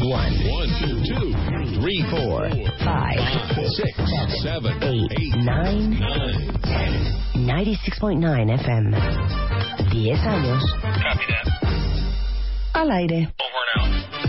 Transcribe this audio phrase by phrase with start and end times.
[0.00, 0.32] One,
[0.78, 2.48] two, two, three, four,
[2.84, 3.18] five,
[3.74, 3.92] six,
[4.42, 5.98] seven, eight, nine,
[6.62, 7.14] ten.
[7.34, 8.20] 96.9
[8.58, 8.92] FM.
[9.90, 10.62] 10 años.
[12.74, 13.32] Al aire.
[13.40, 14.23] Son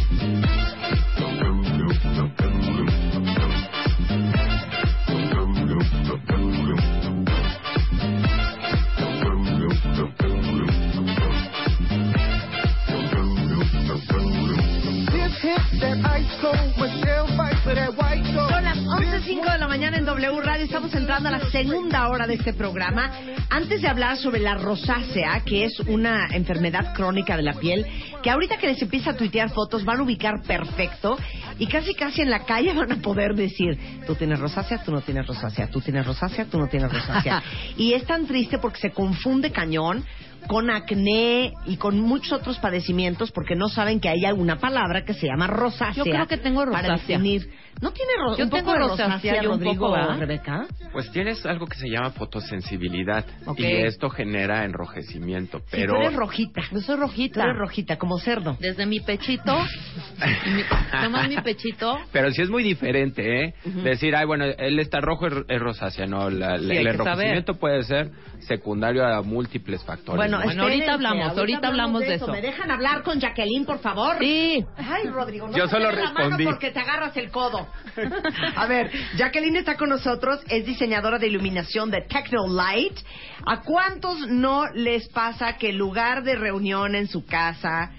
[20.15, 20.63] W Radio.
[20.63, 23.11] Estamos entrando a la segunda hora de este programa.
[23.49, 27.85] Antes de hablar sobre la rosácea, que es una enfermedad crónica de la piel,
[28.23, 31.17] que ahorita que les empieza a tuitear fotos van a ubicar perfecto
[31.59, 35.01] y casi casi en la calle van a poder decir, tú tienes rosácea, tú no
[35.01, 37.43] tienes rosácea, tú tienes rosácea, tú no tienes rosácea.
[37.77, 40.05] y es tan triste porque se confunde cañón
[40.47, 45.13] con acné y con muchos otros padecimientos porque no saben que hay alguna palabra que
[45.13, 46.03] se llama rosácea.
[46.03, 47.17] Yo creo que tengo Para rosácea.
[47.17, 47.49] definir.
[47.81, 50.17] ¿No tiene ro- Yo un poco tengo rosácea, rosácea, yo un Rodrigo, poco, ¿verdad?
[50.17, 50.65] Rebeca?
[50.93, 53.59] Pues tienes algo que se llama fotosensibilidad Ok.
[53.59, 56.61] y esto genera enrojecimiento, Sí, pero tú eres rojita.
[56.71, 57.43] Yo soy Tú rojita.
[57.43, 58.55] eres rojita, como cerdo.
[58.61, 60.61] Desde mi pechito, mi,
[61.01, 61.97] nomás mi pechito.
[62.13, 63.53] pero sí es muy diferente, ¿eh?
[63.83, 68.11] Decir, ay, bueno, él está rojo es, rosácea, no, la- Sí, el enrojecimiento puede ser
[68.39, 70.15] secundario a múltiples factores.
[70.15, 70.43] Bueno, ¿no?
[70.45, 72.27] Bueno, ahorita hablamos, ahorita hablamos de eso.
[72.27, 74.17] ¿Me dejan hablar con Jacqueline, por favor?
[74.19, 74.63] Sí.
[74.77, 76.45] Ay, Rodrigo, no Yo te solo la mano respondí.
[76.45, 77.67] porque te agarras el codo.
[78.55, 82.97] A ver, Jacqueline está con nosotros, es diseñadora de iluminación de Technolight.
[83.45, 87.91] ¿A cuántos no les pasa que el lugar de reunión en su casa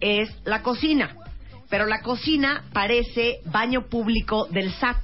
[0.00, 1.14] es la cocina?
[1.70, 4.96] Pero la cocina parece baño público del SAT.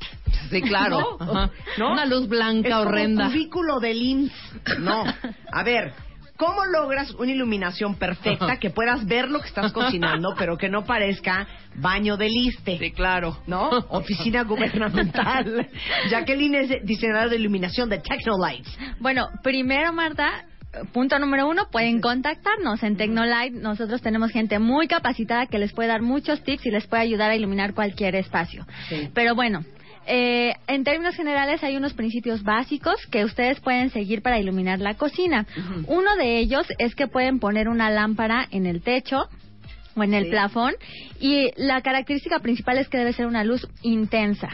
[0.50, 1.16] Sí, claro.
[1.20, 1.24] ¿No?
[1.42, 1.50] Ajá.
[1.78, 1.92] ¿No?
[1.92, 3.26] Una luz blanca es como horrenda.
[3.26, 4.78] cubículo del IMSS.
[4.78, 5.04] No.
[5.52, 5.92] A ver,
[6.36, 10.84] ¿cómo logras una iluminación perfecta que puedas ver lo que estás cocinando, pero que no
[10.84, 11.46] parezca
[11.76, 12.78] baño del ISTE?
[12.78, 13.38] Sí, claro.
[13.46, 13.68] ¿No?
[13.88, 15.68] Oficina gubernamental.
[16.10, 18.78] Jacqueline es diseñadora de iluminación de Technolights.
[19.00, 20.44] Bueno, primero, Marta,
[20.92, 23.52] punto número uno, pueden contactarnos en Tecnolight.
[23.54, 27.30] Nosotros tenemos gente muy capacitada que les puede dar muchos tips y les puede ayudar
[27.30, 28.66] a iluminar cualquier espacio.
[28.88, 29.10] Sí.
[29.14, 29.64] Pero bueno.
[30.06, 34.94] Eh, en términos generales hay unos principios básicos que ustedes pueden seguir para iluminar la
[34.94, 35.46] cocina.
[35.86, 39.28] Uno de ellos es que pueden poner una lámpara en el techo
[39.96, 40.30] o en el Sí.
[40.30, 40.74] plafón
[41.20, 44.48] y la característica principal es que debe ser una luz intensa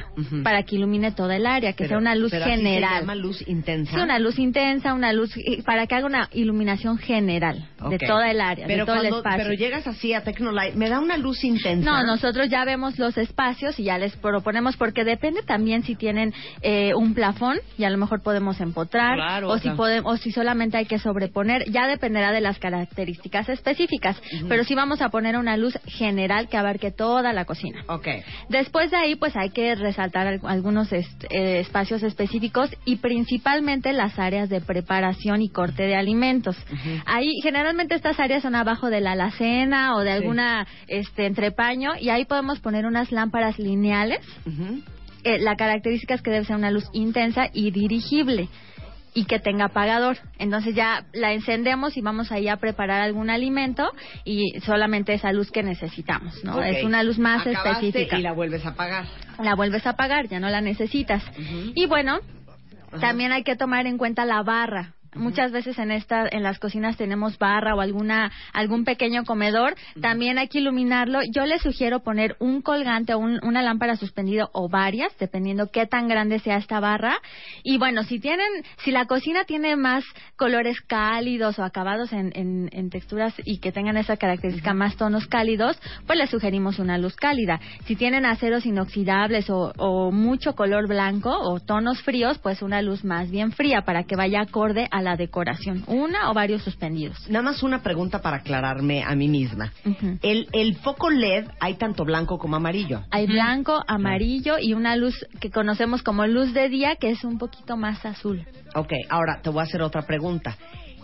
[0.44, 2.94] para que ilumine toda el área, que Pero- sea una luz pero general.
[2.94, 3.94] Se llama luz intensa.
[3.94, 5.34] Sí, una luz intensa, una luz
[5.64, 9.16] para que haga una iluminación general de toda el área, pero de todo el cuando-
[9.18, 9.42] espacio.
[9.44, 11.84] Pero llegas así a Technolight, me da una luz intensa.
[11.90, 16.32] No, nosotros ya vemos los espacios y ya les proponemos porque depende también si tienen
[16.62, 20.30] eh, un plafón y a lo mejor podemos empotrar Claro, o si podemos o si
[20.32, 25.29] solamente hay que sobreponer, ya dependerá de las características específicas, pero sí vamos a poner
[25.38, 27.84] una luz general que abarque toda la cocina.
[27.88, 28.08] Ok.
[28.48, 33.92] Después de ahí, pues hay que resaltar al- algunos est- eh, espacios específicos y principalmente
[33.92, 36.56] las áreas de preparación y corte de alimentos.
[37.06, 42.08] Ahí, generalmente estas áreas son abajo de la alacena o de alguna este, entrepaño y
[42.10, 44.20] ahí podemos poner unas lámparas lineales.
[44.46, 44.80] Ujú.
[45.22, 48.48] Eh, la característica es que debe ser una luz intensa y dirigible
[49.14, 50.18] y que tenga apagador.
[50.38, 53.90] Entonces ya la encendemos y vamos ahí a preparar algún alimento
[54.24, 56.62] y solamente esa luz que necesitamos, ¿no?
[56.62, 59.06] Es una luz más Acabaste específica Y la vuelves a apagar.
[59.38, 61.22] la vuelves a apagar, ya no la necesitas.
[61.74, 62.20] Y bueno,
[63.00, 64.94] también hay que tomar en cuenta la barra.
[65.14, 69.74] Muchas veces en esta, en las cocinas tenemos barra o alguna, algún pequeño comedor.
[70.00, 71.20] También hay que iluminarlo.
[71.34, 75.86] Yo les sugiero poner un colgante o un- una lámpara suspendido o varias, dependiendo qué
[75.86, 77.16] tan grande sea esta barra.
[77.64, 78.46] Y bueno, si tienen,
[78.84, 80.04] si la cocina tiene más
[80.36, 85.26] colores cálidos o acabados en, en- en texturas y que tengan esa característica más tonos
[85.26, 87.60] cálidos, pues les sugerimos una luz cálida.
[87.86, 93.04] Si tienen aceros inoxidables o, o mucho color blanco o tonos fríos, pues una luz
[93.04, 95.84] más bien fría para que vaya acorde a la decoración.
[95.86, 97.28] Una o varios suspendidos.
[97.28, 99.72] Nada más una pregunta para aclararme a mí misma.
[100.22, 103.02] El, el foco LED hay tanto blanco como amarillo.
[103.10, 107.38] Hay blanco, amarillo y una luz que conocemos como luz de día que es un
[107.38, 108.44] poquito más azul.
[108.74, 110.56] Ok, ahora te voy a hacer otra pregunta.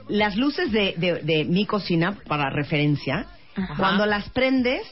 [0.09, 3.27] Las luces de, de, de mi cocina, para referencia,
[3.77, 4.83] cuando las prendes,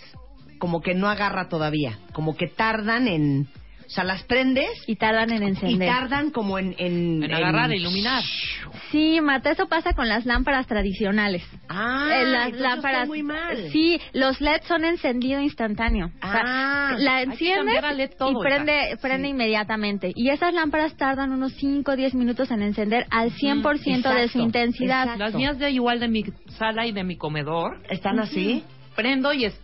[0.59, 3.49] como que no agarra todavía, como que tardan en,
[3.87, 5.89] o sea, las prendes Y tardan en y encender.
[5.89, 8.23] tardan como en en, En agarrar e iluminar.
[8.91, 11.43] Sí, Marta, eso pasa con las lámparas tradicionales.
[11.69, 13.09] Ah, Eh, las lámparas.
[13.09, 13.71] muy mal.
[13.71, 16.07] Sí, los LED son encendido instantáneo.
[16.23, 20.13] O sea, Ah, la hay que enciendes cambiar a LED todo, y prende, prende inmediatamente.
[20.15, 24.39] Y esas lámparas tardan unos 5 o 10 minutos en encender al 100% de su
[24.39, 25.03] intensidad.
[25.05, 25.25] exacto.
[25.25, 26.25] Las mías de igual de mi
[26.59, 27.83] sala y de mi comedor.
[27.91, 28.63] ¿Están así?
[28.97, 29.61] Prendo y es...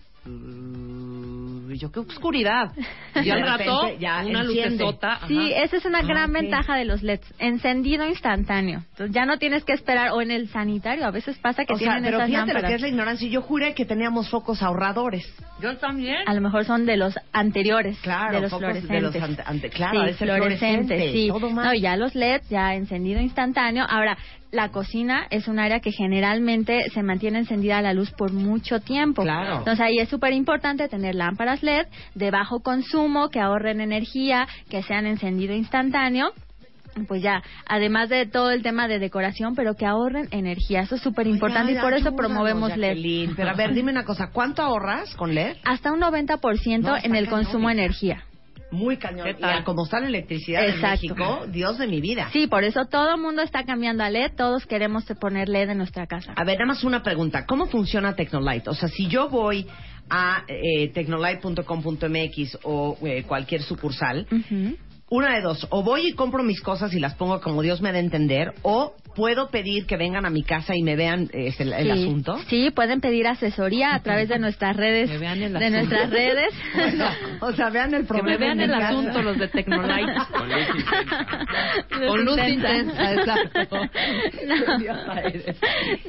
[1.81, 2.73] Yo qué oscuridad.
[3.25, 4.71] Y al rato, ya una enciende.
[4.85, 5.15] lucesota.
[5.15, 5.27] ajá.
[5.27, 7.35] Sí, esa es una Ah, gran ventaja de los LEDs.
[7.41, 8.85] Encendido instantáneo.
[8.91, 10.11] Entonces ya no tienes que esperar.
[10.13, 12.53] O en el sanitario, a veces pasa que O sea, tienen pero esas fíjate lo
[12.55, 12.71] lámparas.
[12.71, 13.29] que es la ignorancia.
[13.29, 15.27] Yo juré que teníamos focos ahorradores.
[15.61, 16.17] Yo también.
[16.27, 19.21] A lo mejor son de los anteriores, Claro, de los focos de fluorescentes.
[19.21, 21.29] los ante- ante- claro, sí, es el fluorescente, fluorescente, sí.
[21.29, 21.65] todo mal.
[21.67, 23.85] No, ya los LEDs, ya encendido instantáneo.
[23.89, 24.17] Ahora,
[24.53, 29.23] la cocina es un área que generalmente se mantiene encendida la luz por mucho tiempo.
[29.23, 29.59] Claro.
[29.59, 34.83] Entonces ahí es súper importante tener lámparas LED de bajo consumo, que ahorren energía, que
[34.83, 36.33] sean encendido instantáneo.
[37.07, 40.81] Pues ya, además de todo el tema de decoración, pero que ahorren energía.
[40.81, 43.31] Eso es súper importante y por eso promovemos LED.
[43.37, 44.31] Pero a ver, dime una cosa.
[44.33, 45.57] ¿Cuánto ahorras con LED?
[45.65, 48.25] Hasta un 90% No, en el cañón, consumo de energía.
[48.71, 49.27] Muy cañón.
[49.27, 50.87] ¿Qué Y a como está la electricidad Exacto.
[50.87, 52.29] en México, Dios de mi vida.
[52.33, 54.33] Sí, por eso todo el mundo está cambiando a LED.
[54.37, 56.33] Todos queremos poner LED en nuestra casa.
[56.37, 57.47] A ver, nada más una pregunta.
[57.47, 58.69] ¿Cómo funciona Tecnolight?
[58.69, 59.67] O sea, si yo voy
[60.09, 64.77] a eh, tecnolight.com.mx o eh, cualquier sucursal, Ujú.
[65.11, 67.93] Una de dos, o voy y compro mis cosas y las pongo como Dios me
[67.93, 71.53] dé a entender, o puedo pedir que vengan a mi casa y me vean eh,
[71.59, 71.91] el, el Sí.
[72.03, 72.39] asunto.
[72.49, 75.11] Sí, pueden pedir asesoría a través de nuestras redes.
[75.11, 76.53] Me vean el de nuestras redes.
[77.41, 78.31] o sea, vean el Que problema.
[78.31, 78.89] me vean en el casa.
[78.89, 80.09] asunto los de Tecnolight.
[80.31, 81.27] Con luz intensa.
[82.09, 83.81] Con luz intensa, exacto.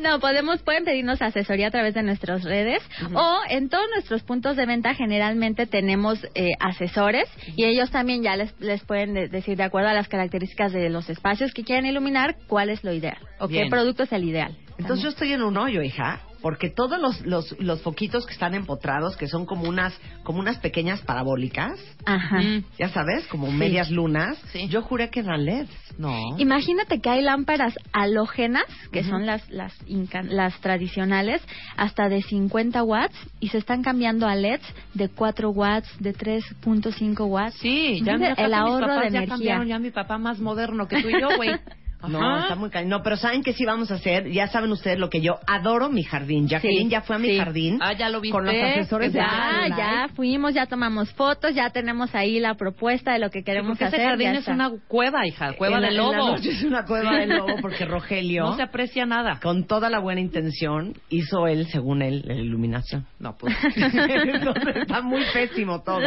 [0.02, 2.82] No, podemos, pueden pedirnos asesoría a través de nuestras redes
[3.14, 7.26] o en todos nuestros puntos de venta generalmente tenemos eh, asesores
[7.56, 10.90] y ellos también ya les, les pueden de- decir de acuerdo a las características de
[10.90, 14.56] los espacios que quieren iluminar cuál es lo ideal o qué producto es el ideal.
[14.78, 18.56] Entonces yo estoy en un hoyo, hija, porque todos los, los, los foquitos que están
[18.56, 19.94] empotrados, que son como unas,
[20.24, 22.40] como unas pequeñas parabólicas, Ajá.
[22.42, 22.64] Mm.
[22.80, 23.54] ya sabes, como Sí.
[23.58, 24.68] medias lunas, Sí.
[24.70, 25.70] yo juré que eran LEDs.
[26.00, 26.16] No.
[26.40, 31.44] Imagínate que hay lámparas halógenas, que son las las, inca- las tradicionales,
[31.78, 34.64] hasta de 50 watts y se están cambiando a LEDs
[34.96, 37.56] de 4 watts, de 3.5 watts.
[37.60, 39.28] Sí, ya mi el casa mis ahorro papás de ya energía.
[39.28, 41.52] cambiaron, ya mi papá más moderno que tú y yo, güey.
[42.08, 42.44] No, Ajá.
[42.44, 42.90] está muy cañón.
[42.90, 44.30] No, pero ¿saben qué sí vamos a hacer?
[44.32, 46.48] Ya saben ustedes lo que yo adoro mi jardín.
[46.48, 47.38] Jacqueline Sí, ya fue a mi sí.
[47.38, 47.80] jardín.
[47.82, 48.34] Ah, ya lo viste.
[48.36, 53.14] Con los asesores de Ya, ya fuimos, ya tomamos fotos, ya tenemos ahí la propuesta
[53.14, 54.08] de lo que queremos Porque ese hacer.
[54.10, 56.36] jardín ya es una cueva, hija, cueva En la- de en la lobo.
[56.36, 59.40] es una cueva de lobo porque Rogelio, No se aprecia nada.
[59.42, 63.06] con toda la buena intención, hizo él, según él, la iluminación.
[63.20, 63.56] No, pues.
[63.76, 66.02] Entonces está muy pésimo todo.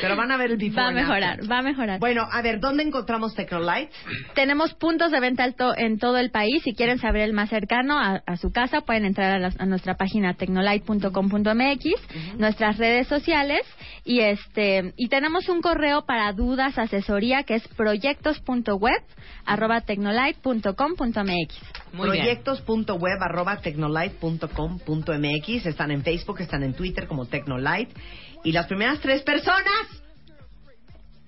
[0.00, 2.00] Pero van a ver el before Va a mejorar, va a mejorar.
[2.00, 3.90] Bueno, a ver, ¿dónde encontramos Tecnolight?
[4.34, 6.62] Tenemos puntos de venta alto en todo el país.
[6.64, 9.66] Si quieren saber el más cercano a, a su casa, pueden entrar a, las- a
[9.66, 13.60] nuestra página tecnolight.com.mx, nuestras redes sociales
[14.04, 19.02] y este y tenemos un correo para dudas, asesoría que es proyectos.web
[19.44, 21.60] arroba tecnolight.com.mx.
[21.92, 22.24] Muy bien.
[22.24, 27.90] Proyectos.web arroba tecnolight.com.mx Están en Facebook, están en Twitter como Tecnolight.
[28.44, 30.02] Y las primeras tres personas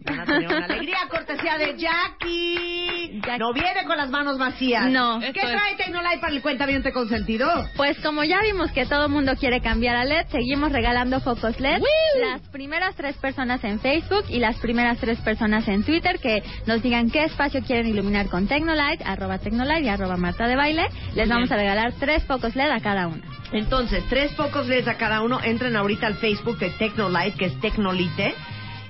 [0.08, 3.20] van a tener una alegría cortesía de Jackie.
[3.22, 3.38] Jackie.
[3.38, 4.90] No viene con las manos vacías.
[4.90, 5.20] No.
[5.20, 7.48] ¿Qué Esto trae Tecnolight para el cuentaviente consentido?
[7.76, 11.58] Pues como ya vimos que todo el mundo quiere cambiar a LED, seguimos regalando focos
[11.60, 11.80] LED.
[12.20, 16.82] Las primeras tres personas en Facebook y las primeras tres personas en Twitter que nos
[16.82, 21.28] digan qué espacio quieren iluminar con Tecnolight, arroba Tecnolight y arroba Marta de Baile, les
[21.28, 23.22] vamos a regalar tres focos LED a cada una.
[23.52, 25.40] Entonces, tres pocos LEDs a cada uno.
[25.42, 28.34] Entren ahorita al Facebook de Tecnolight, que es Tecnolite.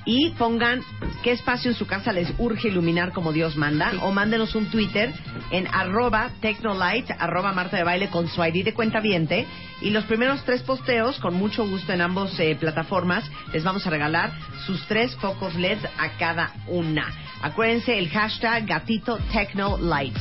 [0.05, 0.83] Y pongan
[1.23, 3.93] qué espacio en su casa les urge iluminar como Dios manda.
[4.03, 5.13] O mándenos un Twitter
[5.51, 9.47] en arroba Tecnolight, arroba Marta de Baile con su ID de cuenta viente.
[9.81, 13.91] Y los primeros tres posteos, con mucho gusto en ambas eh, plataformas, les vamos a
[13.91, 14.33] regalar
[14.67, 17.07] sus tres focos LED a cada una.
[17.41, 20.17] Acuérdense el hashtag gatito Tecnolight.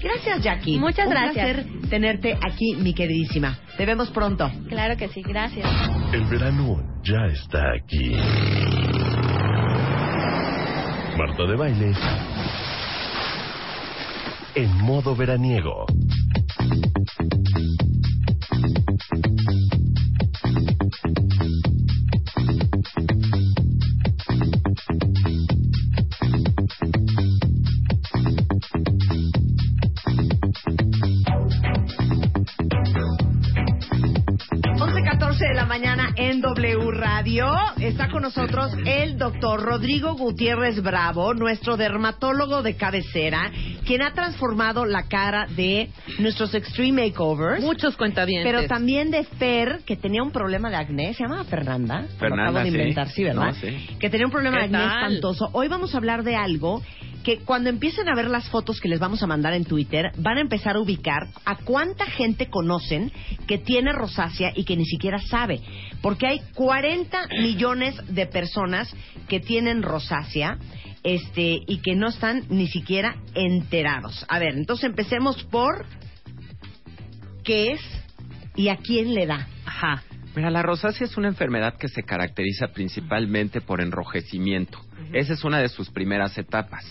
[0.00, 0.78] Gracias, Jackie.
[0.78, 1.34] Muchas Un gracias.
[1.34, 3.58] placer tenerte aquí, mi queridísima.
[3.76, 4.48] Te vemos pronto.
[4.68, 5.66] Claro que sí, gracias.
[6.12, 8.14] El verano ya está aquí.
[11.24, 11.92] Marta de baile.
[14.56, 15.86] En modo veraniego.
[37.32, 43.50] Está con nosotros el doctor Rodrigo Gutiérrez Bravo, nuestro dermatólogo de cabecera,
[43.86, 47.62] quien ha transformado la cara de nuestros Extreme Makeovers.
[47.62, 48.52] Muchos cuentavientes.
[48.52, 51.14] Pero también de Fer, que tenía un problema de acné.
[51.14, 52.02] ¿Se llamaba Fernanda?
[52.02, 52.76] Lo Fernanda, acabo de sí.
[52.76, 53.46] inventar, sí, ¿verdad?
[53.46, 53.96] No, sí.
[53.98, 55.04] Que tenía un problema de ¿Qué acné tal?
[55.04, 55.48] espantoso.
[55.54, 56.82] Hoy vamos a hablar de algo
[57.22, 60.38] que cuando empiecen a ver las fotos que les vamos a mandar en Twitter, van
[60.38, 63.12] a empezar a ubicar a cuánta gente conocen
[63.46, 65.60] que tiene rosácea y que ni siquiera sabe.
[66.00, 68.94] Porque hay 40 millones de personas
[69.28, 70.58] que tienen rosácea
[71.02, 74.24] este, y que no están ni siquiera enterados.
[74.28, 75.84] A ver, entonces empecemos por
[77.44, 77.80] qué es
[78.56, 79.48] y a quién le da.
[79.64, 80.02] Ajá.
[80.34, 84.80] Mira, la rosácea es una enfermedad que se caracteriza principalmente por enrojecimiento.
[85.12, 86.84] Esa es una de sus primeras etapas.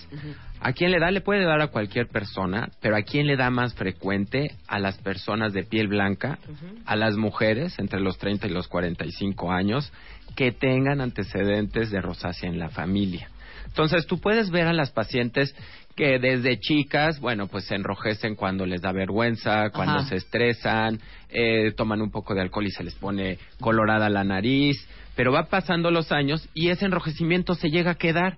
[0.60, 1.10] ¿A quién le da?
[1.10, 4.51] Le puede dar a cualquier persona, pero ¿a quién le da más frecuente?
[4.68, 6.40] A las personas de piel blanca,
[6.86, 9.92] a las mujeres entre los 30 y los 45 años
[10.36, 13.30] que tengan antecedentes de rosácea en la familia.
[13.66, 15.56] Entonces, tú puedes ver a las pacientes
[15.96, 20.10] que desde chicas, bueno, pues se enrojecen cuando les da vergüenza, cuando Ajá.
[20.10, 21.00] se estresan,
[21.30, 24.78] eh, toman un poco de alcohol y se les pone colorada la nariz,
[25.15, 28.38] pero va pasando los años y ese enrojecimiento se llega a quedar.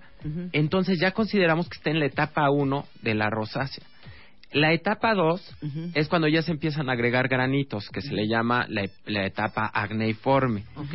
[0.52, 3.84] Entonces ya consideramos que está en la etapa 1 de la rosácea.
[4.52, 5.56] La etapa 2
[5.94, 9.68] es cuando ya se empiezan a agregar granitos, que se le llama la, la etapa
[9.74, 10.62] acneiforme.
[10.76, 10.94] Ok.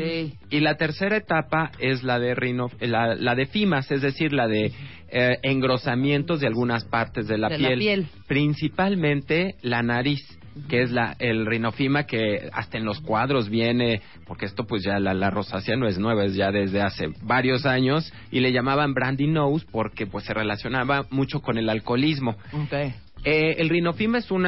[0.49, 4.47] Y la tercera etapa es la de rino, la, la de fimas, es decir, la
[4.47, 4.71] de
[5.09, 8.07] eh, engrosamientos de algunas partes de la, De la piel, piel.
[8.27, 10.21] principalmente la nariz
[10.67, 14.99] que es la el rinofima que hasta en los cuadros viene porque esto pues ya
[14.99, 18.93] la, la rosácea no es nueva es ya desde hace varios años y le llamaban
[18.93, 22.35] brandy nose porque pues se relacionaba mucho con el alcoholismo.
[23.23, 24.45] Eh, el rinofima es un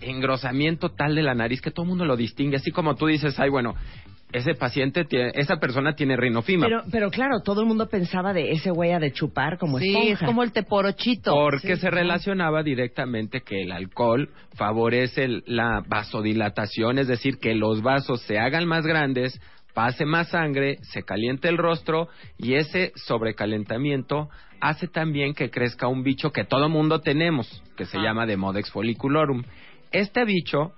[0.00, 3.38] engrosamiento tal de la nariz que todo el mundo lo distingue, así como tú dices,
[3.38, 3.74] ay, bueno,
[4.34, 6.66] ese paciente, tiene, esa persona tiene rinofima.
[6.66, 9.88] Pero, pero claro, todo el mundo pensaba de ese güey a de chupar como Sí,
[9.88, 10.12] esponja.
[10.12, 11.32] es como el teporochito.
[11.32, 17.80] porque sí, se relacionaba directamente que el alcohol favorece la vasodilatación, es decir, que los
[17.82, 19.40] vasos se hagan más grandes,
[19.72, 24.28] pase más sangre, se caliente el rostro y ese sobrecalentamiento
[24.60, 28.06] hace también que crezca un bicho que todo mundo tenemos, que se Ajá.
[28.06, 29.42] llama Demodex folliculorum.
[29.92, 30.72] Este bicho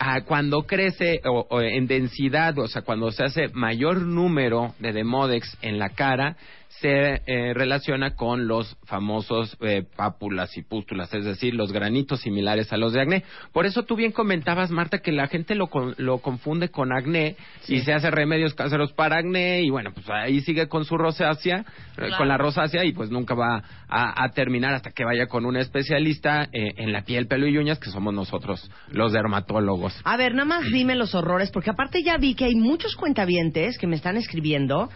[0.00, 4.92] ah, cuando crece o, o en densidad, o sea, cuando se hace mayor número de
[4.92, 6.36] Demodex en la cara,
[6.78, 12.72] se eh, relaciona con los famosos eh, pápulas y pústulas, es decir, los granitos similares
[12.72, 13.24] a los de acné.
[13.52, 17.36] Por eso tú bien comentabas, Marta, que la gente lo, con- lo confunde con acné
[17.68, 21.58] y se hace remedios caseros para acné y bueno, pues ahí sigue con su rosácea,
[21.58, 21.64] eh,
[21.96, 22.16] Claro.
[22.18, 25.56] con la rosácea y pues nunca va a, a terminar hasta que vaya con un
[25.56, 30.00] especialista eh, en la piel, pelo y uñas, que somos nosotros los dermatólogos.
[30.04, 33.76] A ver, nada más dime los horrores, porque aparte ya vi que hay muchos cuentavientes
[33.76, 34.88] que me están escribiendo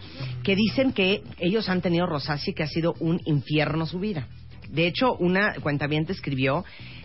[0.43, 4.27] que dicen que ellos han tenido rosácea que ha sido un infierno su vida.
[4.75, 6.63] De hecho, una cuentaviente escribió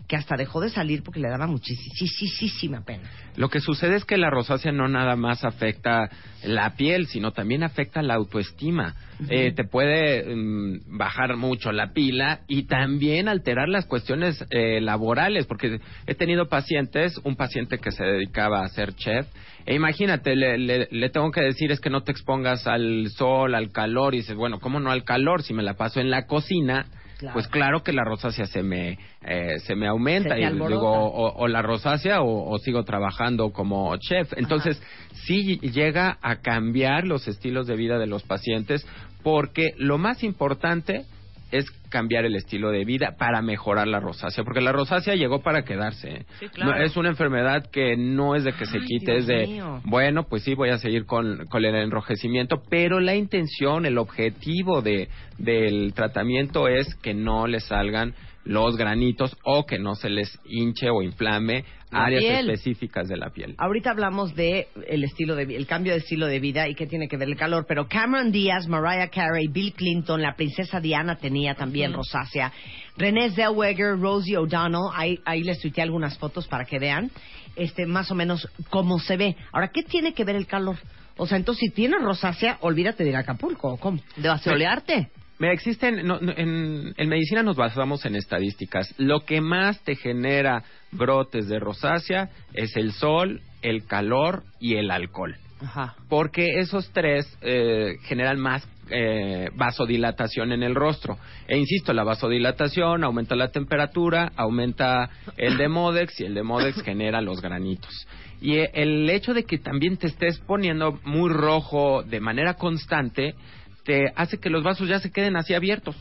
[0.08, 3.08] que hasta dejó de salir porque le daba muchísima pena.
[3.36, 6.10] Lo que sucede es que la rosácea no nada más afecta
[6.44, 8.96] la piel, sino también afecta la autoestima.
[9.28, 15.46] Eh, te puede mm, bajar mucho la pila y también alterar las cuestiones eh, laborales,
[15.46, 19.26] porque he tenido pacientes, un paciente que se dedicaba a ser chef,
[19.66, 23.54] e imagínate, le, le- le tengo que decir es que no te expongas al sol,
[23.54, 25.42] al calor, y dices, bueno, ¿cómo no al calor?
[25.42, 26.86] Si me la paso en la cocina,
[27.20, 27.34] Claro.
[27.34, 30.36] pues claro que la rosácea se me, eh, se me aumenta.
[30.36, 34.32] Se y digo, o, o la rosácea o, o sigo trabajando como chef.
[34.38, 34.82] Entonces,
[35.26, 38.86] sí llega a cambiar los estilos de vida de los pacientes
[39.22, 41.04] porque lo más importante
[41.50, 45.62] es cambiar el estilo de vida para mejorar la rosácea, porque la rosácea llegó para
[45.62, 46.08] quedarse.
[46.08, 46.26] ¿eh?
[46.38, 46.72] Sí, claro.
[46.72, 49.80] No, es una enfermedad que no es de que se quite, Dios es de, mío.
[49.84, 54.82] bueno, pues sí, voy a seguir con, con el enrojecimiento, pero la intención, el objetivo
[54.82, 58.14] de, del tratamiento es que no le salgan
[58.50, 62.50] los granitos o que no se les hinche o inflame La áreas piel.
[62.50, 63.54] específicas de la piel.
[63.58, 67.06] Ahorita hablamos de el estilo de el cambio de estilo de vida y qué tiene
[67.06, 71.54] que ver el calor, pero Cameron Díaz, Mariah Carey, Bill Clinton, la princesa Diana tenía
[71.54, 72.52] también rosácea,
[72.96, 77.08] Renée Zellweger, Rosie O'Donnell, ahí, ahí les tuiteé algunas fotos para que vean,
[77.54, 79.36] este más o menos cómo se ve.
[79.52, 80.76] Ahora, ¿qué tiene que ver el calor?
[81.16, 84.00] O sea, entonces si tienes rosácea, olvídate de ir a Acapulco, ¿o ¿cómo?
[84.16, 85.10] De asolearte.
[85.40, 88.94] Mira, existen, no- no- en, en medicina nos basamos en estadísticas.
[88.98, 94.90] Lo que más te genera brotes de rosácea es el sol, el calor y el
[94.90, 95.34] alcohol.
[95.62, 95.96] Ajá.
[96.08, 101.18] Porque esos tres eh, generan más eh, vasodilatación en el rostro.
[101.48, 107.40] E insisto, la vasodilatación aumenta la temperatura, aumenta el Demodex y el Demodex genera los
[107.40, 108.06] granitos.
[108.42, 113.34] Y eh, el hecho de que también te estés poniendo muy rojo de manera constante
[113.84, 115.96] te hace que los vasos ya se queden así abiertos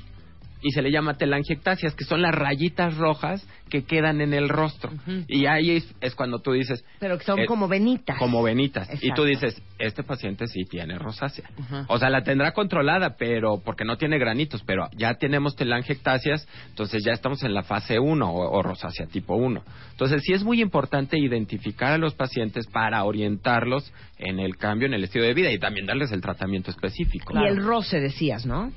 [0.61, 4.91] y se le llama telangiectasias, que son las rayitas rojas que quedan en el rostro.
[5.27, 6.83] Y ahí es, es cuando tú dices...
[6.99, 8.17] Pero que son eh, como venitas.
[8.17, 8.89] Como venitas.
[9.01, 11.49] Y tú dices, este paciente sí tiene rosácea.
[11.87, 17.03] O sea, la tendrá controlada, pero porque no tiene granitos, pero ya tenemos telangiectasias, entonces
[17.05, 19.63] ya estamos en la fase 1 o, o rosácea tipo 1.
[19.91, 24.93] Entonces sí es muy importante identificar a los pacientes para orientarlos en el cambio en
[24.93, 27.33] el estilo de vida y también darles el tratamiento específico.
[27.33, 28.71] Y el roce, decías, ¿no?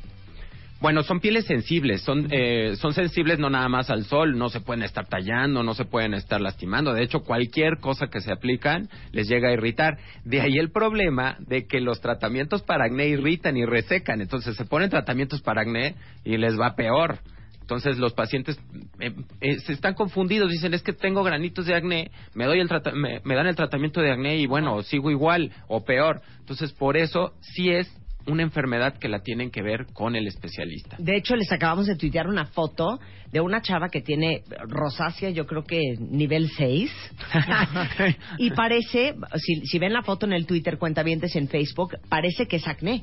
[0.83, 4.59] Bueno, son pieles sensibles, son, eh, son sensibles no nada más al sol, no se
[4.59, 6.93] pueden estar tallando, no se pueden estar lastimando.
[6.93, 9.99] De hecho, cualquier cosa que se aplican les llega a irritar.
[10.25, 14.21] De ahí el problema de que los tratamientos para acné irritan y resecan.
[14.21, 17.21] Entonces se ponen tratamientos para acné y les va peor.
[17.61, 18.59] Entonces los pacientes
[18.99, 22.69] eh, eh, se están confundidos, dicen es que tengo granitos de acné, me doy el
[22.95, 26.23] me, me dan el tratamiento de acné y bueno sigo igual o peor.
[26.41, 27.89] Entonces por eso sí es
[28.27, 30.97] una enfermedad que la tienen que ver con el especialista.
[30.99, 33.01] De hecho, les acabamos de tuitear una foto
[33.31, 36.91] de una chava que tiene rosácea, yo creo que nivel 6.
[38.39, 42.57] y parece, si, si ven la foto en el Twitter, cuentavientes en Facebook, parece que
[42.57, 43.03] es acné.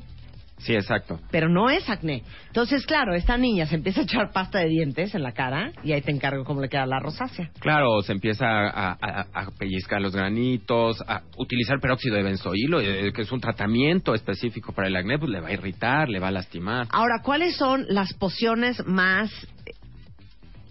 [0.60, 1.18] Sí, exacto.
[1.30, 2.22] Pero no es acné.
[2.48, 5.92] Entonces, claro, esta niña se empieza a echar pasta de dientes en la cara y
[5.92, 7.50] ahí te encargo cómo le queda la rosácea.
[7.60, 13.12] Claro, se empieza a, a- a pellizcar los granitos, a utilizar peróxido de benzoilo, eh,
[13.14, 16.28] que es un tratamiento específico para el acné, pues le va a irritar, le va
[16.28, 16.86] a lastimar.
[16.90, 19.30] Ahora, ¿cuáles son las pociones más
[19.66, 19.72] eh,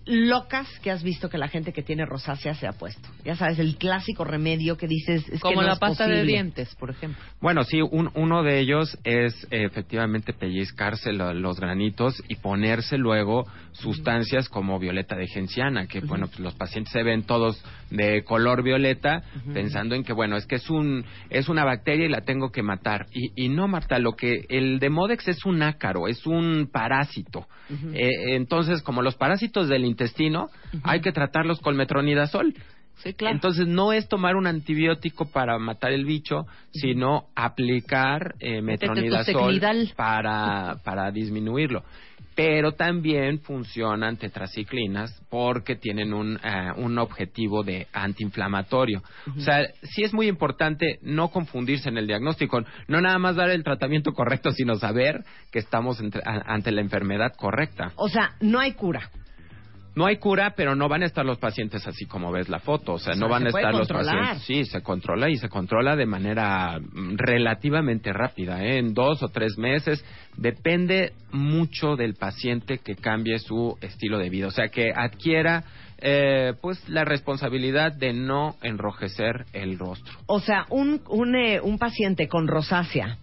[0.09, 3.07] locas que has visto que la gente que tiene rosácea se ha puesto?
[3.23, 6.23] Ya sabes, el clásico remedio que dices es Como que no la es pasta de
[6.25, 7.21] dientes, por ejemplo.
[7.39, 12.97] Bueno, sí, un- uno de ellos es eh, efectivamente pellizcarse lo- los granitos y ponerse
[12.97, 18.23] luego sustancias como violeta de genciana, que bueno, pues los pacientes se ven todos de
[18.23, 19.23] color violeta
[19.53, 22.63] pensando en que bueno, es que es un es una bacteria y la tengo que
[22.63, 23.05] matar.
[23.13, 27.45] Y, y no, Marta, lo que el Demodex es un ácaro, es un parásito.
[27.93, 30.50] Eh, entonces, como los parásitos del intestino,
[30.83, 32.53] hay que tratarlos con metronidazol.
[33.03, 33.33] Sí, claro.
[33.35, 39.59] Entonces no es tomar un antibiótico para matar el bicho, sino aplicar eh, metronidazol
[39.96, 41.83] para, para disminuirlo.
[42.35, 49.01] Pero también funcionan tetraciclinas porque tienen un, eh, un objetivo de antiinflamatorio.
[49.38, 53.50] O sea, sí es muy importante no confundirse en el diagnóstico, no nada más dar
[53.50, 57.92] el tratamiento correcto, sino saber que estamos entre- a- ante la enfermedad correcta.
[57.96, 59.09] O sea, no hay cura.
[59.95, 62.93] No hay cura, pero no van a estar los pacientes así como ves la foto.
[62.93, 64.43] O sea, O no van se a estar los pacientes.
[64.43, 68.77] Sí, se controla y se controla de manera mm, relativamente rápida, ¿eh?
[68.77, 70.03] en dos o tres meses.
[70.37, 74.47] Depende mucho del paciente que cambie su estilo de vida.
[74.47, 75.63] O sea, que adquiera
[76.01, 80.13] eh, pues la responsabilidad de no enrojecer el rostro.
[80.27, 83.17] O sea, un, un, eh, un paciente con rosácea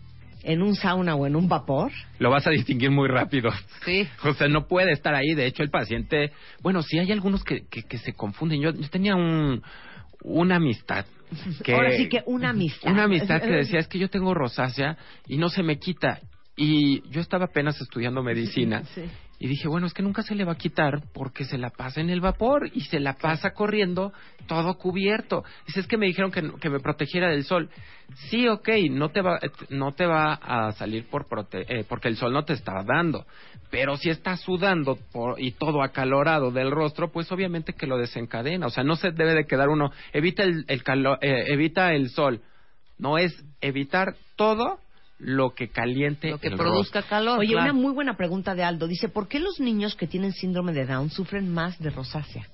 [0.46, 3.50] en un sauna o en un vapor, Lo vas a distinguir muy rápido.
[3.84, 4.06] Sí.
[4.24, 5.34] O sea, no puede estar ahí.
[5.34, 6.32] De hecho, el paciente...
[6.62, 8.60] Bueno, sí hay algunos que, que, que se confunden.
[8.60, 9.62] Yo, yo tenía un,
[10.22, 11.04] una amistad
[11.64, 11.74] que...
[11.74, 12.90] ahora sí que una amistad.
[12.90, 16.20] Una amistad que decía, es que yo tengo rosácea y no se me quita.
[16.56, 19.02] Y yo estaba apenas estudiando medicina Sí.
[19.38, 22.00] Y dije, bueno, es que nunca se le va a quitar porque se la pasa
[22.00, 24.12] en el vapor y se la pasa corriendo
[24.46, 25.44] todo cubierto.
[25.66, 27.68] Dice, es que me dijeron que, que me protegiera del sol.
[28.30, 32.16] Sí, ok, no te va, no te va a salir por prote eh, porque el
[32.16, 33.26] sol no te está dando.
[33.70, 38.66] Pero si estás sudando por, y todo acalorado del rostro, pues obviamente que lo desencadena.
[38.66, 42.08] O sea, no se debe de quedar uno, evita el, el calor, eh, evita el
[42.08, 42.40] sol.
[42.98, 44.78] No es evitar todo
[45.18, 47.16] lo que caliente Lo que el produzca rostro.
[47.16, 47.38] calor.
[47.38, 47.70] Oye, claro.
[47.70, 48.86] una muy buena pregunta de Aldo.
[48.86, 52.46] Dice, ¿por qué los niños que tienen síndrome de Down sufren más de rosácea?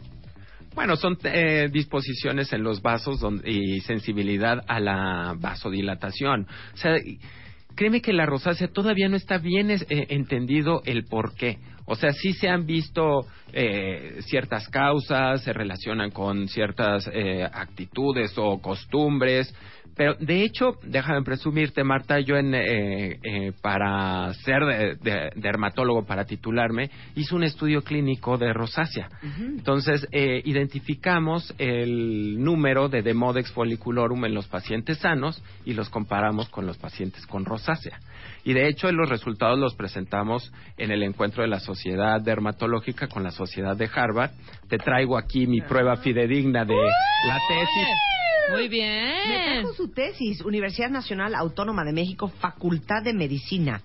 [0.74, 6.46] Bueno, son eh, disposiciones en los vasos donde- y sensibilidad a la vasodilatación.
[6.72, 6.96] O sea,
[7.74, 11.58] créeme que la rosácea todavía no está bien es- eh, entendido el por qué.
[11.84, 18.32] O sea, sí se han visto eh, ciertas causas, se relacionan con ciertas eh, actitudes
[18.38, 19.54] o costumbres,
[19.94, 26.04] pero de hecho, déjame presumirte, Marta, yo en, eh, eh, para ser de- de- dermatólogo,
[26.06, 29.08] para titularme, hice un estudio clínico de rosácea.
[29.38, 36.48] Entonces, eh, identificamos el número de Demodex folliculorum en los pacientes sanos y los comparamos
[36.48, 37.98] con los pacientes con rosácea.
[38.44, 43.22] Y de hecho, los resultados los presentamos en el encuentro de la Sociedad Dermatológica con
[43.22, 44.30] la Sociedad de Harvard.
[44.68, 47.88] Te traigo aquí mi prueba fidedigna de la tesis.
[48.50, 49.62] Muy Me bien.
[49.62, 53.82] trajo su tesis, Universidad Nacional Autónoma de México, Facultad de Medicina.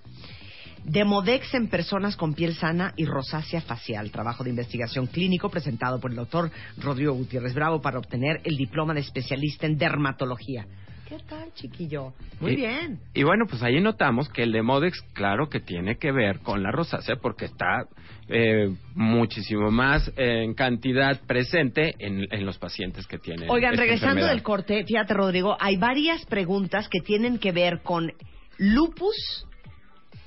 [0.84, 4.10] Demodex en personas con piel sana y rosácea facial.
[4.10, 8.94] Trabajo de investigación clínico presentado por el doctor Rodrigo Gutiérrez Bravo para obtener el diploma
[8.94, 10.66] de especialista en dermatología.
[11.08, 12.12] ¿Qué tal, chiquillo?
[12.38, 12.98] Muy Y- bien.
[13.14, 16.70] Y bueno, pues ahí notamos que el Demodex, claro que tiene que ver con la
[16.70, 17.86] rosácea porque está
[18.28, 23.48] eh, muchísimo más en cantidad presente en, en los pacientes que tienen.
[23.48, 24.32] Oigan, esta regresando enfermedad.
[24.34, 28.12] del corte, fíjate, Rodrigo, hay varias preguntas que tienen que ver con
[28.58, 29.46] lupus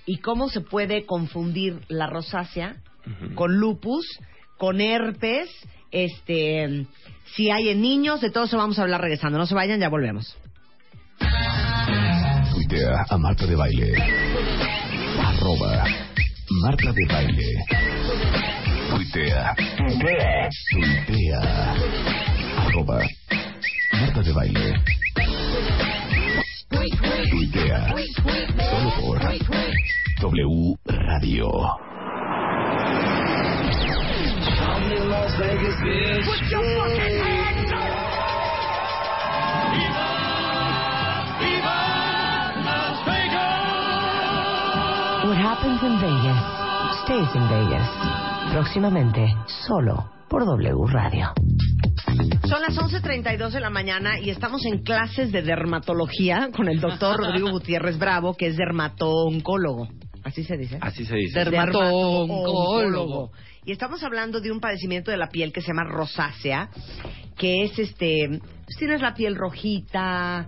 [0.07, 2.77] y cómo se puede confundir la rosácea
[3.35, 4.05] con lupus,
[4.57, 5.47] con herpes,
[5.91, 6.87] este,
[7.35, 9.37] si hay en niños, de todo eso vamos a hablar regresando.
[9.37, 10.37] No se vayan, ya volvemos.
[12.53, 13.93] Tuitea a Marta de Baile.
[15.19, 15.83] Arroba
[16.61, 17.65] Marta de Baile.
[18.89, 19.55] Tuitea.
[19.77, 21.75] Tuitea.
[22.57, 22.99] Arroba
[23.93, 24.83] Marta de Baile.
[27.29, 27.95] Tuitea.
[28.69, 29.19] Solo por
[30.21, 31.91] W Radio.
[36.27, 37.30] What
[45.61, 46.37] happens in Vegas
[47.03, 47.87] stays in Vegas.
[48.51, 49.27] Próximamente,
[49.67, 51.33] solo por W Radio.
[52.47, 57.17] Son las 11.32 de la mañana y estamos en clases de dermatología con el doctor
[57.23, 59.87] Rodrigo Gutiérrez Bravo, que es dermatooncólogo.
[60.23, 60.79] Así se dice.
[60.81, 61.43] Así se dice.
[61.43, 63.31] Dermatooncólogo.
[63.63, 66.69] Y estamos hablando de un padecimiento de la piel que se llama rosácea,
[67.37, 68.27] que es este,
[68.65, 70.47] pues tienes la piel rojita,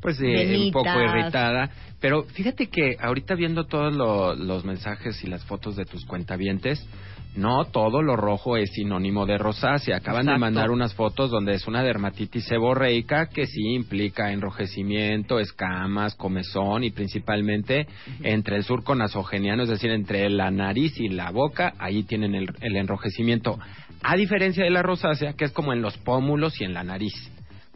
[0.00, 1.70] Pues eh, un poco irritada.
[2.00, 6.86] Pero fíjate que ahorita viendo todos lo- los mensajes y las fotos de tus cuentavientes,
[7.34, 9.96] no todo lo rojo es sinónimo de rosácea.
[9.98, 16.14] Acaban de mandar unas fotos donde es una dermatitis seborreica que sí implica enrojecimiento, escamas,
[16.14, 17.86] comezón y principalmente
[18.22, 22.48] entre el surco nasogeniano, es decir, entre la nariz y la boca, ahí tienen el,
[22.60, 23.58] el enrojecimiento.
[24.02, 27.12] A diferencia de la rosácea, que es como en los pómulos y en la nariz.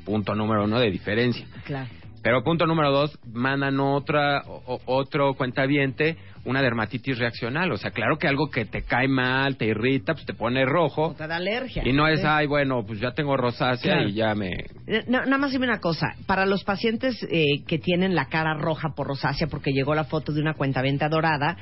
[0.04, 1.46] Punto número uno de diferencia.
[1.64, 1.90] claro.
[2.22, 7.72] Pero punto número dos, mandan otra, o- o- otro cuentaviente, una dermatitis reaccional.
[7.72, 11.14] O sea, claro que algo que te cae mal, te irrita, pues te pone rojo.
[11.18, 11.82] te da alergia.
[11.84, 14.08] Y no es, ay, bueno, pues ya tengo rosácea Claro.
[14.08, 14.50] y ya me...
[14.86, 18.54] Eh, na- nada más dime una cosa, para los pacientes eh, que tienen la cara
[18.54, 21.56] roja por rosácea, porque llegó la foto de una cuentaventa dorada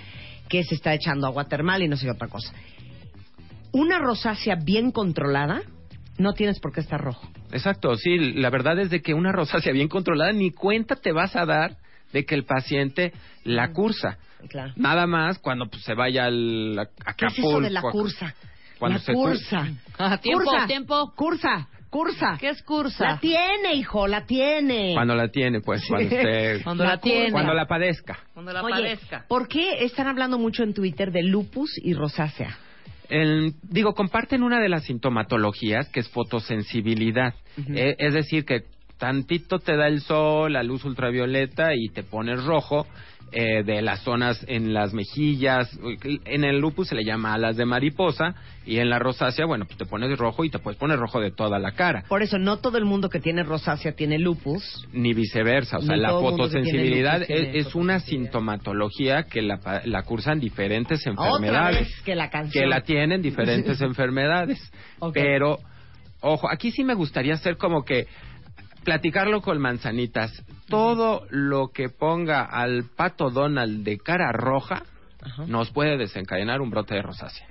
[0.48, 2.52] que se está echando agua termal y no sé qué otra cosa.
[3.72, 5.62] Una rosácea bien controlada,
[6.20, 7.28] no tienes por qué estar rojo.
[7.52, 11.34] Exacto, sí, la verdad es de que una rosácea bien controlada, ni cuenta te vas
[11.36, 11.76] a dar
[12.12, 13.12] de que el paciente
[13.44, 14.18] la cursa.
[14.48, 14.72] Claro.
[14.76, 17.98] Nada más cuando pues, se vaya al a- ¿Qué es eso de la Acapulco.
[18.04, 18.34] cursa?
[18.78, 19.68] Cuando la se cursa.
[19.98, 20.66] Ah, tiempo, cursa.
[20.66, 21.12] tiempo.
[21.14, 22.36] Cursa, cursa.
[22.40, 23.04] ¿Qué es cursa?
[23.04, 24.92] La tiene, hijo, la tiene.
[24.94, 26.62] Cuando la tiene, pues, cuando usted...
[26.64, 27.30] Cuando la tiene.
[27.32, 28.18] Cuando la padezca.
[28.32, 29.24] Cuando la Oye, padezca.
[29.28, 32.56] ¿por qué están hablando mucho en Twitter de lupus y rosácea?
[33.10, 37.34] El- digo, comparten una de las sintomatologías que es fotosensibilidad.
[37.74, 38.62] Eh, es decir, que
[38.98, 42.86] tantito te da el sol, la luz ultravioleta y te pones rojo
[43.32, 45.68] eh, de las zonas en las mejillas.
[46.24, 48.34] En el lupus se le llama alas de mariposa
[48.66, 51.30] y en la rosácea, bueno, pues te pones rojo y te puedes poner rojo de
[51.30, 52.04] toda la cara.
[52.08, 54.86] Por eso no todo el mundo que tiene rosácea tiene lupus.
[54.92, 60.40] Ni viceversa, o sea, la fotosensibilidad tiene es, es una sintomatología que la, la cursan
[60.40, 62.62] diferentes Otra enfermedades vez que la canción.
[62.64, 64.58] que la tienen diferentes enfermedades.
[65.12, 65.58] Pero,
[66.20, 68.06] ojo, aquí sí me gustaría hacer como que
[68.84, 70.32] platicarlo con manzanitas.
[70.68, 74.82] Todo lo que ponga al pato Donald de cara roja
[75.22, 75.44] Ajá.
[75.46, 77.46] nos puede desencadenar un brote de rosácea.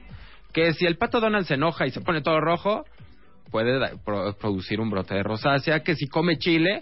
[0.54, 2.86] Que si el pato Donald se enoja y se pone todo rojo,
[3.52, 5.82] puede da- pro- producir un brote de rosácea.
[5.84, 6.82] Que si come chile,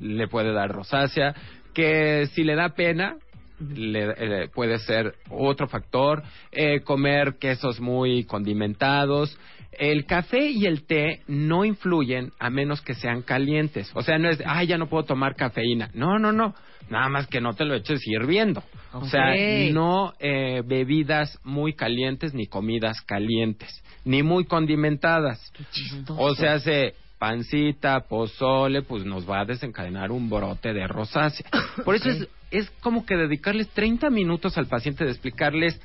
[0.00, 1.34] le puede dar rosácea.
[1.72, 3.16] Que si le da pena,
[3.58, 6.22] le, eh, puede ser otro factor.
[6.52, 9.38] Eh, comer quesos muy condimentados.
[9.72, 13.90] El café y el té no influyen a menos que sean calientes.
[13.94, 15.90] O sea, no es, ay, ya no puedo tomar cafeína.
[15.94, 16.54] No, no, no.
[16.90, 18.62] Nada más que no te lo eches hirviendo.
[18.92, 19.34] O sea,
[19.72, 25.40] no eh, bebidas muy calientes ni comidas calientes, ni muy condimentadas.
[26.08, 31.46] O sea, hace pancita, pozole, pues nos va a desencadenar un brote de rosácea.
[31.84, 35.80] Por eso es, es como que dedicarles 30 minutos al paciente de explicarles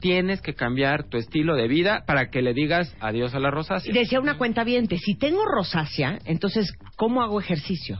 [0.00, 3.92] tienes que cambiar tu estilo de vida para que le digas adiós a la rosácea.
[3.94, 7.98] Decía una cuenta si tengo rosácea, entonces, ¿cómo hago ejercicio?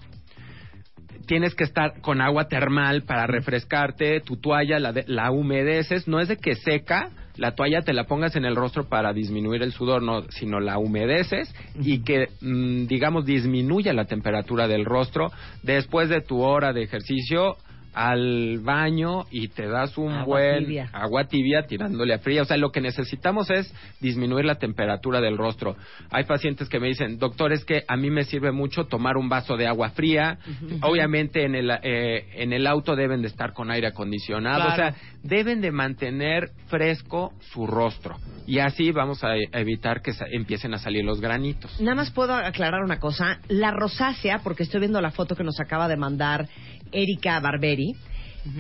[1.26, 6.20] tienes que estar con agua termal para refrescarte, tu toalla la, de- la humedeces, no
[6.20, 9.72] es de que seca, la toalla te la pongas en el rostro para disminuir el
[9.72, 15.30] sudor, no, sino la humedeces y que, mm, digamos, disminuya la temperatura del rostro.
[15.62, 17.56] Después de tu hora de ejercicio,
[17.98, 20.90] al baño y te das un Agua buen tibia.
[20.92, 22.42] agua tibia tirándole a fría.
[22.42, 25.76] O sea, lo que necesitamos es disminuir la temperatura del rostro.
[26.10, 29.30] Hay pacientes que me dicen, doctor, es que a mí me sirve mucho tomar un
[29.30, 30.38] vaso de agua fría.
[30.82, 34.66] Obviamente en el, eh, en el auto deben de estar con aire acondicionado.
[34.66, 34.72] Claro.
[34.72, 38.16] O sea, deben de mantener fresco su rostro.
[38.46, 41.80] Y así vamos a, a evitar que sa- empiecen a salir los granitos.
[41.80, 43.40] Nada más puedo aclarar una cosa.
[43.48, 46.46] La rosácea, porque estoy viendo la foto que nos acaba de mandar
[46.92, 47.94] Erika Barberi,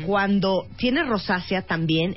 [0.04, 2.16] cuando tienes rosácea también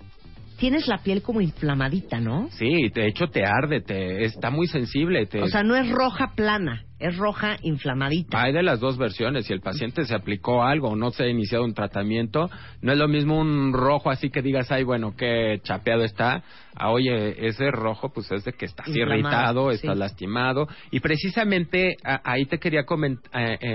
[0.57, 2.49] tienes la piel como inflamadita, ¿no?
[2.51, 5.25] Sí, de hecho te arde, te, está muy sensible.
[5.25, 8.41] Te, O sea, no es roja plana, es roja inflamadita.
[8.41, 9.45] Hay de las dos versiones.
[9.45, 12.49] Si el paciente se aplicó algo o no se ha iniciado un tratamiento,
[12.81, 16.43] no es lo mismo un rojo así que digas, ay, bueno, qué chapeado está.
[16.75, 19.75] Ah, oye, ese rojo, pues es de que estás Inflamado, irritado, sí.
[19.77, 20.67] estás lastimado.
[20.91, 23.29] Y precisamente a- ahí te quería comentar,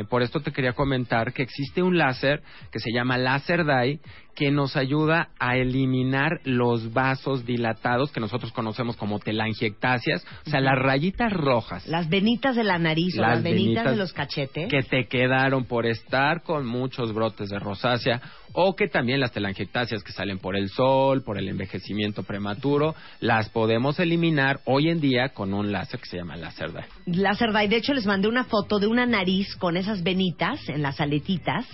[0.09, 4.01] por esto te quería comentar que existe un láser que se llama láser dye
[4.35, 10.61] que nos ayuda a eliminar los vasos dilatados que nosotros conocemos como telangiectasias, o sea,
[10.61, 14.69] las rayitas rojas Las venitas de la nariz Las las venitas, venitas de los cachetes.
[14.71, 18.21] que te quedaron por estar con muchos brotes de rosácea
[18.53, 23.49] o que también las telangiectasias que salen por el sol, por el envejecimiento prematuro, las
[23.51, 26.85] podemos eliminar hoy en día con un láser que se llama láser dye.
[27.07, 27.69] Láser dye.
[27.69, 31.67] De hecho, les mandé una foto de una nariz con esas venitas en las aletitas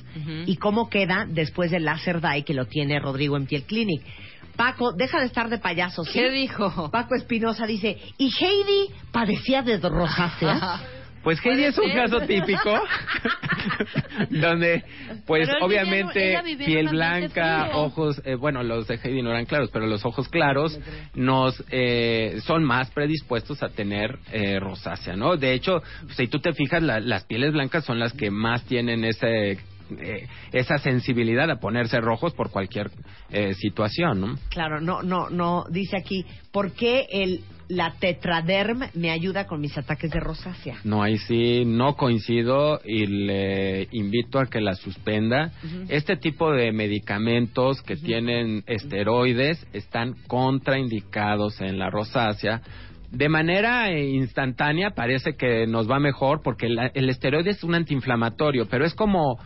[0.47, 4.03] y cómo queda después del láser dye que lo tiene Rodrigo en Piel Clinic.
[4.57, 6.13] Paco, deja de estar de payaso, ¿sí?
[6.13, 6.91] ¿Qué dijo?
[6.91, 10.81] Paco Espinosa dice, ¿y Heidi padecía de rosácea?
[11.23, 11.97] Pues Heidi es un ser.
[11.97, 12.81] caso típico
[14.31, 14.83] donde
[15.27, 17.79] pues obviamente piel blanca, frío.
[17.79, 20.79] ojos, eh, bueno, los de Heidi no eran claros, pero los ojos claros
[21.15, 25.37] nos eh, son más predispuestos a tener eh, rosácea, ¿no?
[25.37, 25.83] De hecho,
[26.17, 29.59] si tú te fijas, la- las pieles blancas son las que más tienen ese
[29.99, 32.91] eh, esa sensibilidad a ponerse rojos por cualquier
[33.31, 34.35] eh, situación, ¿no?
[34.49, 35.65] Claro, no, no, no.
[35.71, 40.79] Dice aquí, ¿por qué el, la tetraderm me ayuda con mis ataques de rosácea?
[40.85, 45.53] No, ahí sí no coincido y le invito a que la suspenda.
[45.89, 52.61] Este tipo de medicamentos que tienen esteroides están contraindicados en la rosácea.
[53.11, 58.67] De manera eh, instantánea parece que nos va mejor porque el esteroide es un antiinflamatorio,
[58.69, 59.39] pero es como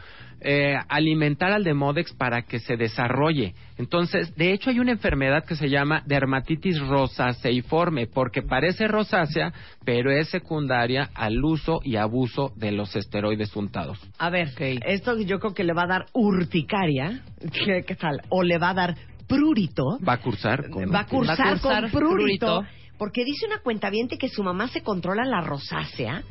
[0.45, 3.55] eh, alimentar al Demodex para que se desarrolle.
[3.79, 9.53] Entonces, de hecho hay una enfermedad que se llama dermatitis rosaceiforme, porque parece rosácea,
[9.85, 13.99] pero es secundaria al uso y abuso de los esteroides untados.
[14.19, 17.23] A ver, esto yo creo que le va a dar urticaria.
[17.53, 18.21] ¿Qué, qué tal?
[18.29, 18.95] O le va a dar
[19.27, 19.99] prurito.
[20.07, 20.93] Va a cursar con...
[20.93, 22.63] va a cursar, Va a cursar con prurito, prurito.
[22.99, 26.23] Porque dice una cuentaviente que su mamá se controla la rosácea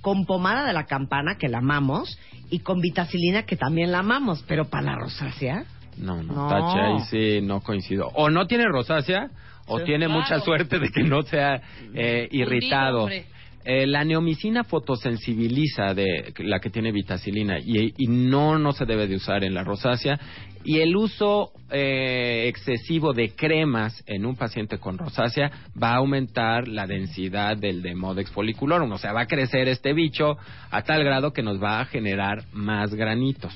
[0.00, 2.18] con pomada de la campana, que la amamos,
[2.50, 4.44] y con vitacilina, que también la amamos.
[4.48, 5.64] Pero para la rosácea...
[5.96, 6.48] No, no, No.
[6.48, 8.08] tache, ahí sí no coincido.
[8.14, 9.28] O no tiene rosácea,
[9.66, 10.20] o Sí, tiene claro.
[10.20, 11.60] mucha suerte de que no sea
[11.94, 13.02] eh, irritado.
[13.02, 13.26] hombre.
[13.62, 19.16] Eh, la neomicina fotosensibiliza de la que tiene vitacilina y, no no se debe de
[19.16, 20.18] usar en la rosácea
[20.64, 26.68] y el uso eh, excesivo de cremas en un paciente con rosácea va a aumentar
[26.68, 30.38] la densidad del Demodex folliculorum, o sea, va a crecer este bicho
[30.70, 33.52] a tal grado que nos va a generar más granitos.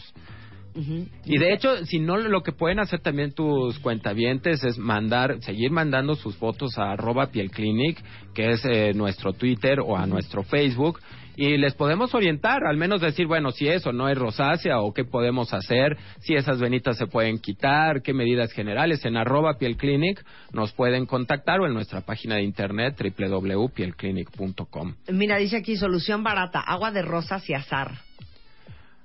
[1.24, 5.70] Y de hecho, si no, lo que pueden hacer también tus cuentavientes es mandar, seguir
[5.70, 8.02] mandando sus fotos a arroba pielclinic,
[8.34, 11.00] que es eh, nuestro Twitter o a nuestro Facebook,
[11.36, 15.04] y les podemos orientar, al menos decir, bueno, si eso no es rosácea o qué
[15.04, 19.04] podemos hacer, si esas venitas se pueden quitar, qué medidas generales.
[19.04, 24.94] En arroba pielclinic nos pueden contactar o en nuestra página de internet www.pielclinic.com.
[25.08, 27.92] Mira, dice aquí, solución barata, agua de rosas y azar.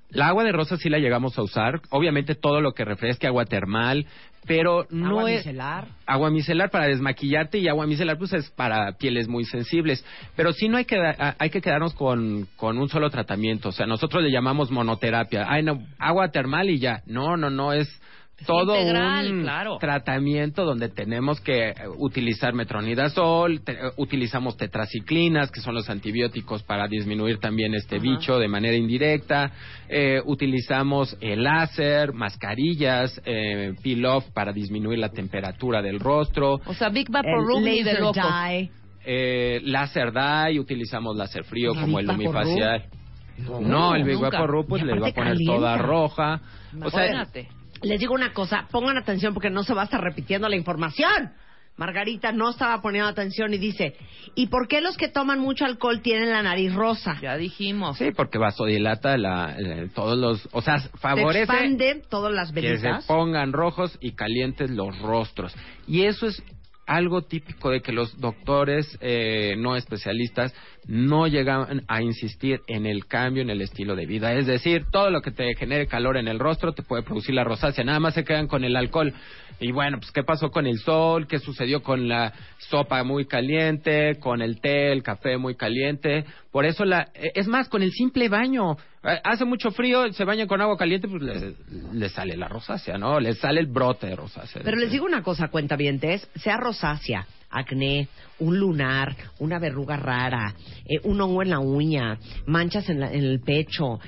[0.10, 1.82] La agua de rosa sí la llegamos a usar.
[1.90, 4.08] Obviamente todo lo que refresque, agua termal,
[4.48, 5.46] pero no agua es...
[5.46, 5.88] micelar.
[6.06, 10.04] Agua micelar para desmaquillarte y agua micelar pues es para pieles muy sensibles.
[10.36, 10.98] Pero sí no hay que,
[11.38, 13.70] hay que quedarnos con, con un solo tratamiento.
[13.70, 15.46] O sea, nosotros le llamamos monoterapia.
[15.48, 17.04] Ay, no, agua termal y ya.
[17.06, 17.88] No, no, no, es
[18.46, 19.78] todo integral, un claro.
[19.80, 26.64] tratamiento donde tenemos que eh, utilizar metronidazol, te- eh, utilizamos tetraciclinas, que son los antibióticos
[26.64, 29.52] para disminuir también este bicho de manera indirecta,
[29.88, 36.90] eh, utilizamos el láser, mascarillas, eh, peel-off para disminuir la temperatura del rostro, O sea,
[36.90, 38.20] Big Vaporub ni de laser loco.
[38.22, 38.72] dye.
[39.06, 42.86] eh, láser dye, utilizamos láser frío ¿Y como el lumifacial.
[43.62, 44.32] No, el Big nunca.
[44.32, 46.42] Vaporub pues Y les va a poner toda roja.
[46.84, 47.48] O sea, Imagínate.
[47.82, 51.32] Les digo una cosa, pongan atención porque no se va a estar repitiendo la información.
[51.78, 53.96] Margarita no estaba poniendo atención y dice,
[54.36, 57.18] ¿y por qué los que toman mucho alcohol tienen la nariz rosa?
[57.22, 57.98] Ya dijimos.
[57.98, 60.50] Sí, porque vasodilata la, eh, todos los...
[60.52, 63.06] O sea, Se favorece expande todas las que se venitas.
[63.06, 65.56] pongan rojos y calientes los rostros.
[65.88, 66.44] Y eso es
[66.90, 70.56] algo típico de que los doctores eh, no especialistas
[70.88, 74.34] no llegan a insistir en el cambio en el estilo de vida.
[74.34, 77.44] Es decir, todo lo que te genere calor en el rostro te puede producir la
[77.44, 77.84] rosácea.
[77.84, 79.14] Nada más se quedan con el alcohol.
[79.60, 81.28] Y bueno, pues ¿qué pasó con el sol?
[81.28, 84.18] ¿Qué sucedió con la sopa muy caliente?
[84.20, 86.24] Con el té, el café muy caliente.
[86.52, 87.10] Por eso la...
[87.14, 88.78] eh, Es más, con el simple baño.
[89.24, 91.56] Hace mucho frío, se baña con agua caliente, pues le,
[91.94, 93.20] le sale la rosácea, ¿no?
[93.20, 94.62] Le sale el brote de rosácea.
[94.64, 100.54] Pero les digo una cosa, cuentavientes, sea rosácea, acné, un lunar, una verruga rara,
[100.86, 104.00] eh, un hongo en la uña, manchas en, la- en el pecho,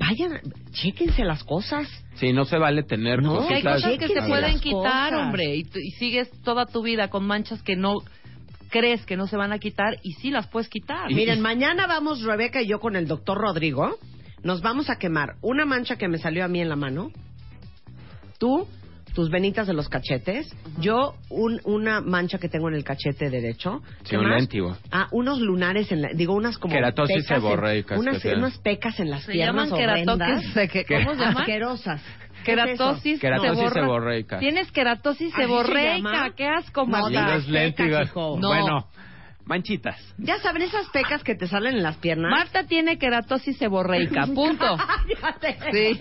[0.00, 0.40] vayan,
[0.72, 1.86] chéquense las cosas.
[2.14, 5.26] Sí, no se vale tener No, Que hay cosas que se pueden quitar, cosas.
[5.26, 7.98] hombre, y, y sigues toda tu vida con manchas que no
[8.70, 11.12] crees que no se van a quitar y sí las puedes quitar.
[11.12, 13.96] Miren, mañana vamos Rebeca y yo con el doctor Rodrigo,
[14.42, 17.10] nos vamos a quemar una mancha que me salió a mí en la mano,
[18.38, 18.66] tú,
[19.14, 23.82] tus venitas de los cachetes, yo un- una mancha que tengo en el cachete derecho,
[24.02, 24.36] Sí, ¿qué un más?
[24.38, 24.76] léntigo.
[24.90, 29.24] Ah, unos lunares en la, digo unas como Queratosis seborreicas unas, unas pecas en las
[29.24, 31.40] se piernas llaman queratosis, ¿qué- ¿cómo se llama?
[31.40, 32.02] Asquerosas.
[32.44, 32.56] ¿Qué es?
[32.56, 34.38] Queratosis, Queratosis seborreica.
[34.38, 38.38] Tienes queratosis ¿Así se seborreica, qué asco, No, las.
[38.40, 38.48] No.
[38.48, 38.86] Bueno,
[39.44, 39.96] manchitas.
[40.16, 42.30] Ya saben, esas pecas que te salen en las piernas.
[42.30, 44.64] Marta tiene queratosis seborreica, punto.
[45.72, 46.00] Sí.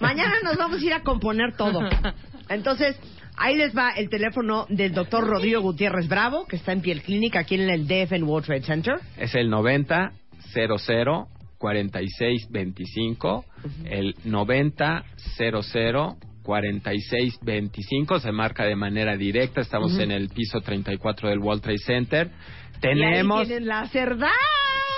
[0.00, 1.80] Mañana nos vamos a ir a componer todo.
[2.48, 2.96] Entonces,
[3.36, 7.40] ahí les va el teléfono del doctor Rodrigo Gutiérrez Bravo, que está en Piel Clínica,
[7.40, 8.94] aquí en el DF en World Trade Center.
[9.16, 10.12] Es el 90
[10.52, 11.28] 00
[11.58, 13.44] 46 25.
[13.84, 15.04] El 90
[15.36, 19.60] 00 46 25 se marca de manera directa.
[19.60, 22.30] Estamos en el piso 34 del World Trade Center.
[22.76, 24.28] Y Tenemos tienen la cerdad.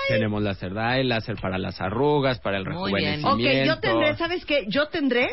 [0.09, 3.21] tenemos láser dye, láser para las arrugas, para el Muy bien.
[3.23, 3.61] rejuvenecimiento.
[3.61, 4.65] Ok, yo tendré, ¿sabes qué?
[4.67, 5.27] Yo tendré...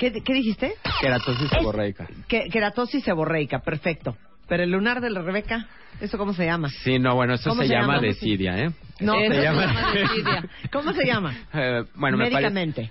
[0.00, 0.72] ¿Qué, qué dijiste?
[1.00, 2.08] Queratosis Es- seborreica.
[2.26, 4.16] Que, queratosis seborreica, perfecto.
[4.48, 5.66] Pero el lunar de la Rebeca,
[6.00, 6.68] ¿eso cómo se llama?
[6.82, 8.00] Sí, no, bueno, eso ¿Cómo se, se llama llama?
[8.00, 8.70] desidia, ¿eh?
[8.98, 10.44] No, Eso se se llama- llama desidia.
[10.72, 11.34] ¿Cómo se llama?
[11.54, 12.34] Eh, bueno, me parece...
[12.50, 12.90] Médicamente.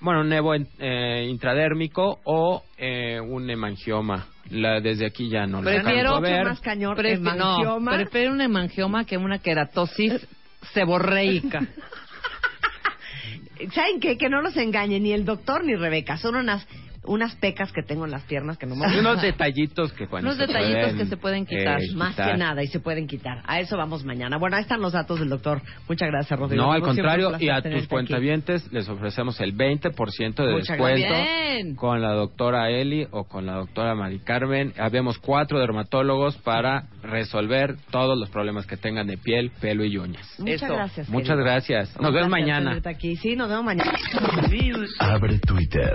[0.00, 4.26] Bueno, un nevo en- eh, intradérmico o eh, un hemangioma.
[4.50, 6.44] La, desde aquí ya no lo Prefiero alcanzo a ver.
[6.46, 7.90] más cañón, Prefi- hemangioma.
[7.90, 10.26] No, prefiero un hemangioma que una queratosis
[10.72, 11.60] seborreica.
[13.74, 14.16] ¿Saben qué?
[14.16, 16.16] Que no nos engañen ni el doctor ni Rebeca.
[16.18, 16.66] Son unas
[17.08, 20.28] unas pecas que tengo en las piernas que no me Y unos detallitos que bueno,
[20.28, 21.80] Unos se detallitos pueden, que se pueden quitar.
[21.82, 22.32] eh, Más quitar.
[22.32, 23.42] que nada, y se pueden quitar.
[23.46, 24.36] A eso vamos mañana.
[24.38, 25.60] Bueno, ahí están los datos del doctor.
[25.88, 26.62] Muchas gracias, Rodrigo.
[26.64, 27.86] No, al Como contrario, y a tus aquí.
[27.86, 31.74] cuentavientes les ofrecemos el 20% de Muchas descuento Bien.
[31.76, 34.72] con la doctora Eli o con la doctora Mari Carmen.
[34.78, 40.26] Habemos cuatro dermatólogos para resolver todos los problemas que tengan de piel, pelo y uñas.
[40.38, 41.08] Muchas gracias.
[41.08, 41.44] Muchas querido.
[41.44, 42.00] gracias.
[42.00, 42.78] Nos vemos mañana.
[42.84, 43.16] Aquí.
[43.16, 43.92] Sí, nos vemos mañana.
[45.00, 45.94] Abre Twitter.